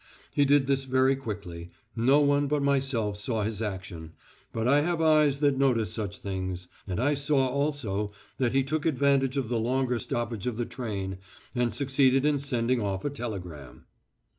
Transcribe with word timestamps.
He 0.33 0.45
did 0.45 0.65
this 0.65 0.85
very 0.85 1.15
quickly; 1.15 1.69
no 1.95 2.21
one 2.21 2.47
but 2.47 2.63
myself 2.63 3.17
saw 3.17 3.43
his 3.43 3.61
action, 3.61 4.13
but 4.51 4.67
I 4.67 4.81
have 4.81 4.99
eyes 4.99 5.41
that 5.41 5.59
notice 5.59 5.93
such 5.93 6.17
things. 6.17 6.67
And 6.87 6.99
I 6.99 7.13
saw 7.13 7.47
also 7.47 8.11
that 8.39 8.53
he 8.53 8.63
took 8.63 8.87
advantage 8.87 9.37
of 9.37 9.47
the 9.47 9.59
longer 9.59 9.99
stoppage 9.99 10.47
of 10.47 10.57
the 10.57 10.65
train 10.65 11.19
and 11.53 11.71
succeeded 11.71 12.25
in 12.25 12.39
sending 12.39 12.81
off 12.81 13.05
a 13.05 13.11
telegram. 13.11 13.85